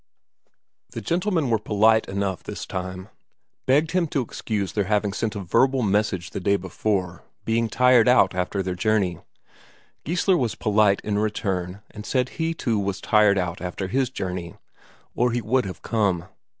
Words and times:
The 0.93 1.01
gentlemen 1.01 1.51
were 1.51 1.59
polite 1.59 2.07
enough 2.09 2.41
this 2.41 2.65
time; 2.65 3.09
begged 3.67 3.91
him 3.91 4.07
to 4.07 4.21
excuse 4.23 4.73
their 4.73 4.85
having 4.85 5.13
sent 5.13 5.35
a 5.35 5.39
verbal 5.41 5.83
message 5.83 6.31
the 6.31 6.39
day 6.39 6.55
before, 6.55 7.23
being 7.45 7.69
tired 7.69 8.07
out 8.07 8.33
after 8.33 8.63
their 8.63 8.73
journey. 8.73 9.19
Geissler 10.03 10.37
was 10.37 10.55
polite 10.55 11.01
in 11.01 11.19
return, 11.19 11.83
and 11.91 12.03
said 12.03 12.29
he 12.29 12.55
too 12.55 12.79
was 12.79 12.99
tired 12.99 13.37
out 13.37 13.61
after 13.61 13.89
his 13.89 14.09
journey, 14.09 14.55
or 15.13 15.33
he 15.33 15.41
would 15.43 15.65
have 15.65 15.83
come. 15.83 16.25